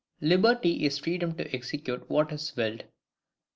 Liberty 0.21 0.83
is 0.83 0.97
freedom 0.97 1.35
to 1.35 1.53
execute 1.55 2.09
what 2.09 2.31
is 2.31 2.55
willed. 2.55 2.85